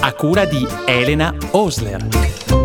[0.00, 2.59] a cura di Elena Osler.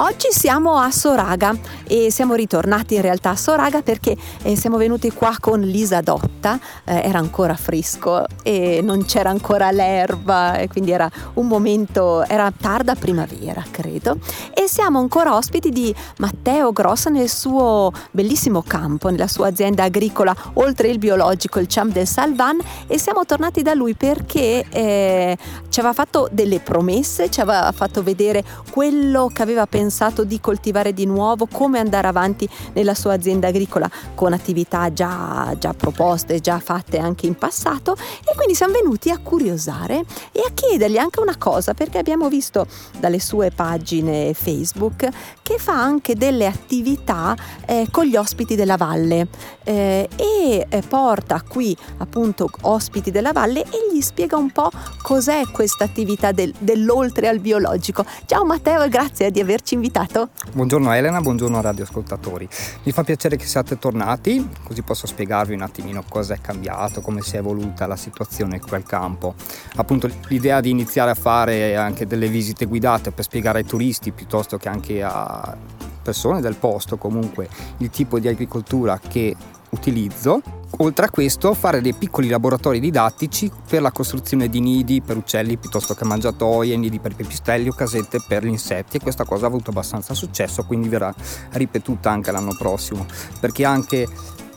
[0.00, 5.10] Oggi siamo a Soraga e siamo ritornati in realtà a Soraga perché eh, siamo venuti
[5.10, 10.92] qua con Lisa Dotta, eh, era ancora fresco e non c'era ancora l'erba e quindi
[10.92, 14.18] era un momento, era tarda primavera credo.
[14.54, 20.32] E siamo ancora ospiti di Matteo Grossa nel suo bellissimo campo, nella sua azienda agricola
[20.54, 25.36] oltre il biologico, il Champ del Salvan e siamo tornati da lui perché eh,
[25.68, 30.38] ci aveva fatto delle promesse, ci aveva fatto vedere quello che aveva pensato pensato di
[30.38, 36.40] coltivare di nuovo, come andare avanti nella sua azienda agricola con attività già, già proposte,
[36.40, 41.20] già fatte anche in passato e quindi siamo venuti a curiosare e a chiedergli anche
[41.20, 42.66] una cosa perché abbiamo visto
[42.98, 45.08] dalle sue pagine Facebook
[45.42, 49.28] che fa anche delle attività eh, con gli ospiti della valle
[49.64, 55.44] eh, e eh, porta qui appunto ospiti della valle e gli spiega un po' cos'è
[55.50, 58.04] questa attività del, dell'oltre al biologico.
[58.26, 60.30] Ciao Matteo e grazie di averci invitato.
[60.52, 62.48] Buongiorno Elena, buongiorno radioascoltatori.
[62.82, 67.22] Mi fa piacere che siate tornati, così posso spiegarvi un attimino cosa è cambiato, come
[67.22, 69.34] si è evoluta la situazione qui al campo.
[69.76, 74.58] Appunto l'idea di iniziare a fare anche delle visite guidate per spiegare ai turisti piuttosto
[74.58, 75.56] che anche a
[76.02, 79.34] persone del posto comunque il tipo di agricoltura che
[79.70, 80.57] utilizzo.
[80.76, 85.56] Oltre a questo fare dei piccoli laboratori didattici per la costruzione di nidi per uccelli
[85.56, 89.48] piuttosto che mangiatoie, nidi per pipistrelli o casette per gli insetti e questa cosa ha
[89.48, 91.12] avuto abbastanza successo quindi verrà
[91.52, 93.06] ripetuta anche l'anno prossimo
[93.40, 94.06] perché anche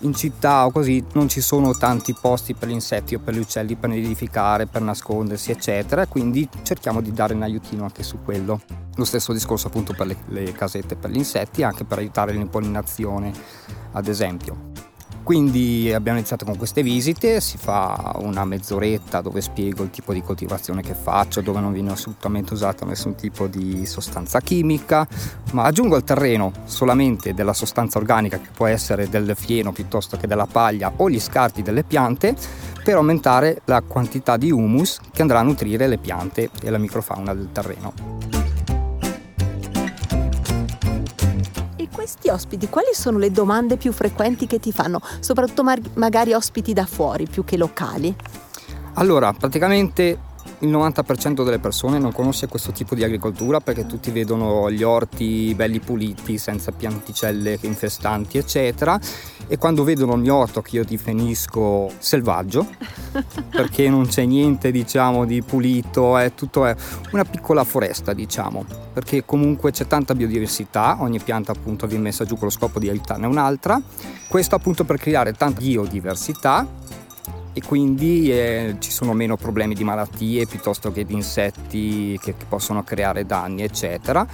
[0.00, 3.38] in città o così non ci sono tanti posti per gli insetti o per gli
[3.38, 8.60] uccelli per nidificare, per nascondersi eccetera quindi cerchiamo di dare un aiutino anche su quello.
[8.94, 13.32] Lo stesso discorso appunto per le, le casette per gli insetti anche per aiutare l'impollinazione
[13.92, 14.94] ad esempio.
[15.26, 20.22] Quindi abbiamo iniziato con queste visite, si fa una mezz'oretta dove spiego il tipo di
[20.22, 25.04] coltivazione che faccio, dove non viene assolutamente usata nessun tipo di sostanza chimica,
[25.50, 30.28] ma aggiungo al terreno solamente della sostanza organica che può essere del fieno piuttosto che
[30.28, 32.36] della paglia o gli scarti delle piante
[32.84, 37.34] per aumentare la quantità di humus che andrà a nutrire le piante e la microfauna
[37.34, 38.35] del terreno.
[42.06, 46.86] Questi ospiti quali sono le domande più frequenti che ti fanno, soprattutto magari ospiti da
[46.86, 48.14] fuori più che locali?
[48.94, 50.16] Allora, praticamente
[50.60, 55.52] il 90% delle persone non conosce questo tipo di agricoltura perché tutti vedono gli orti
[55.54, 58.98] belli puliti, senza pianticelle infestanti, eccetera.
[59.48, 62.66] E quando vedono il mio orto che io definisco selvaggio,
[63.50, 66.74] perché non c'è niente, diciamo, di pulito, è tutto è
[67.12, 72.36] una piccola foresta, diciamo, perché comunque c'è tanta biodiversità, ogni pianta appunto viene messa giù
[72.36, 73.80] con lo scopo di aiutarne un'altra.
[74.26, 76.66] Questo appunto per creare tanta biodiversità
[77.56, 82.44] e quindi eh, ci sono meno problemi di malattie piuttosto che di insetti che, che
[82.46, 84.26] possono creare danni eccetera.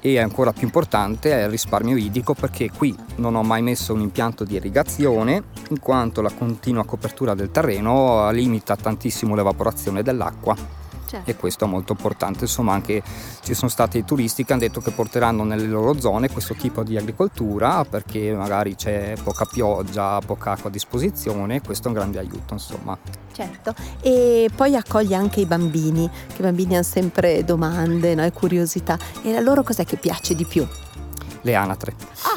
[0.00, 4.00] E ancora più importante è il risparmio idrico perché qui non ho mai messo un
[4.00, 11.30] impianto di irrigazione in quanto la continua copertura del terreno limita tantissimo l'evaporazione dell'acqua certo.
[11.30, 12.44] e questo è molto importante.
[12.44, 13.02] Insomma, anche
[13.42, 16.96] ci sono stati turisti che hanno detto che porteranno nelle loro zone questo tipo di
[16.96, 22.54] agricoltura perché magari c'è poca pioggia, poca acqua a disposizione, questo è un grande aiuto,
[22.54, 22.96] insomma.
[23.32, 28.24] Certo, e poi accoglie anche i bambini, che i bambini hanno sempre domande no?
[28.24, 28.98] e curiosità.
[29.22, 30.66] E a loro cos'è che piace di più?
[31.42, 31.94] Le anatre.
[32.22, 32.35] Ah!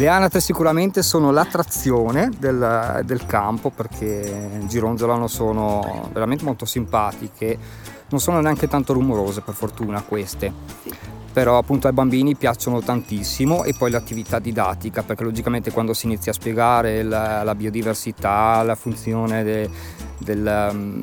[0.00, 7.58] Le anatre sicuramente sono l'attrazione del, del campo perché gironzolano sono veramente molto simpatiche,
[8.08, 10.50] non sono neanche tanto rumorose per fortuna queste.
[11.34, 16.32] Però appunto ai bambini piacciono tantissimo e poi l'attività didattica perché logicamente quando si inizia
[16.32, 19.68] a spiegare la, la biodiversità, la funzione de,
[20.16, 21.02] del,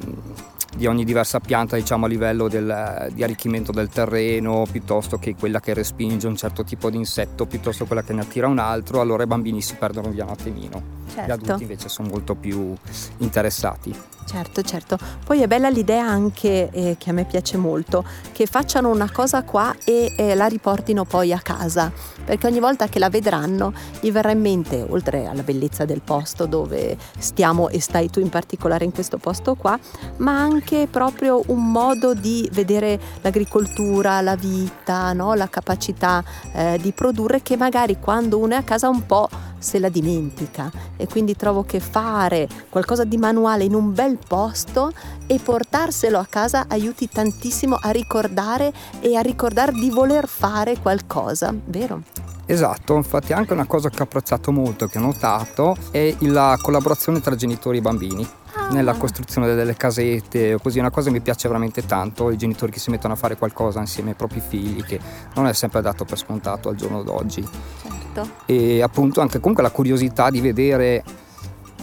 [0.75, 5.59] di ogni diversa pianta diciamo, a livello del, di arricchimento del terreno piuttosto che quella
[5.59, 9.01] che respinge un certo tipo di insetto piuttosto che quella che ne attira un altro
[9.01, 11.21] allora i bambini si perdono via un attimino Certo.
[11.25, 12.73] Gli adulti invece sono molto più
[13.17, 13.95] interessati.
[14.27, 14.97] Certo, certo.
[15.25, 19.43] Poi è bella l'idea anche eh, che a me piace molto, che facciano una cosa
[19.43, 21.89] qua e eh, la riportino poi a casa,
[22.25, 23.71] perché ogni volta che la vedranno
[24.01, 28.27] gli verrà in mente, oltre alla bellezza del posto dove stiamo e stai tu in
[28.27, 29.79] particolare in questo posto qua,
[30.17, 35.35] ma anche proprio un modo di vedere l'agricoltura, la vita, no?
[35.35, 36.21] la capacità
[36.51, 40.71] eh, di produrre che magari quando uno è a casa un po' se la dimentica
[40.95, 44.91] e quindi trovo che fare qualcosa di manuale in un bel posto
[45.25, 51.53] e portarselo a casa aiuti tantissimo a ricordare e a ricordare di voler fare qualcosa,
[51.65, 52.01] vero?
[52.49, 57.19] Esatto, infatti anche una cosa che ho apprezzato molto, che ho notato, è la collaborazione
[57.19, 58.27] tra genitori e bambini
[58.71, 62.79] nella costruzione delle casette, così una cosa che mi piace veramente tanto, i genitori che
[62.79, 64.99] si mettono a fare qualcosa insieme ai propri figli, che
[65.35, 67.41] non è sempre dato per scontato al giorno d'oggi.
[67.81, 67.96] Certo.
[68.45, 71.03] E appunto anche comunque la curiosità di vedere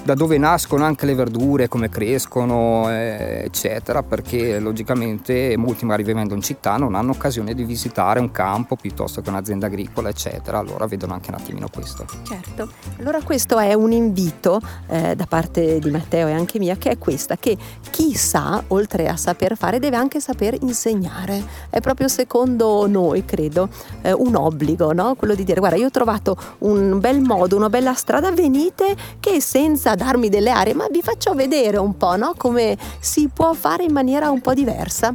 [0.05, 6.35] da dove nascono anche le verdure, come crescono, eh, eccetera, perché logicamente molti magari vivendo
[6.35, 10.85] in città non hanno occasione di visitare un campo piuttosto che un'azienda agricola, eccetera, allora
[10.85, 12.05] vedono anche un attimino questo.
[12.23, 12.69] Certo,
[12.99, 16.99] allora questo è un invito eh, da parte di Matteo e anche mia, che è
[16.99, 17.57] questa, che
[17.89, 21.43] chi sa, oltre a saper fare, deve anche saper insegnare.
[21.71, 23.71] È proprio secondo noi, credo,
[24.03, 25.15] eh, un obbligo, no?
[25.15, 29.41] Quello di dire, guarda, io ho trovato un bel modo, una bella strada, venite che
[29.41, 32.35] senza darmi delle aree, ma vi faccio vedere un po' no?
[32.37, 35.15] come si può fare in maniera un po' diversa.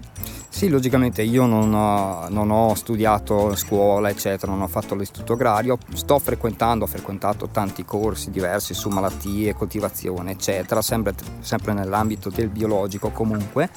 [0.51, 5.77] Sì, logicamente io non ho, non ho, studiato scuola, eccetera, non ho fatto l'istituto agrario,
[5.93, 12.49] sto frequentando, ho frequentato tanti corsi diversi su malattie, coltivazione, eccetera, sempre, sempre nell'ambito del
[12.49, 13.69] biologico comunque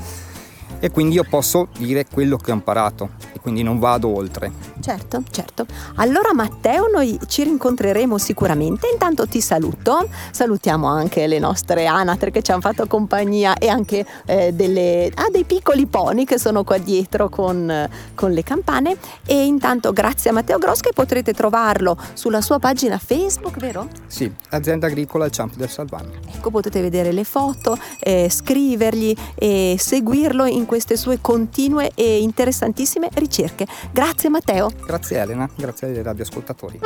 [0.83, 4.51] e quindi io posso dire quello che ho imparato e quindi non vado oltre.
[4.81, 5.65] Certo, certo.
[5.95, 8.89] Allora Matteo, noi ci rincontreremo sicuramente.
[8.91, 14.05] Intanto ti saluto, salutiamo anche le nostre anatre che ci hanno fatto compagnia e anche
[14.27, 19.45] eh, delle, ah, dei piccoli pony che sono qua dietro con, con le campane e
[19.45, 23.87] intanto grazie a Matteo Gross che potrete trovarlo sulla sua pagina Facebook, vero?
[24.09, 26.11] Sì, azienda agricola Il Ciampi del Salvano.
[26.35, 33.11] Ecco, potete vedere le foto, eh, scrivergli e seguirlo in queste sue continue e interessantissime
[33.13, 33.67] ricerche.
[33.91, 34.71] Grazie Matteo.
[34.87, 36.81] Grazie Elena, grazie ai radioascoltatori.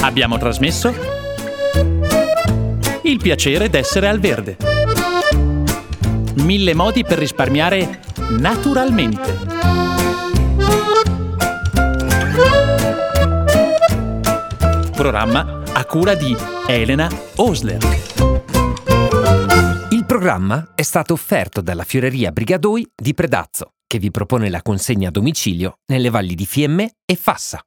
[0.00, 0.92] Abbiamo trasmesso
[3.02, 4.56] Il piacere d'essere al verde.
[6.38, 9.34] Mille modi per risparmiare naturalmente.
[14.96, 16.36] Programma a cura di
[16.66, 18.25] Elena Osler.
[20.26, 25.12] Programma è stato offerto dalla Fioreria Brigadoi di Predazzo, che vi propone la consegna a
[25.12, 27.62] domicilio nelle valli di Fiemme e Fassa.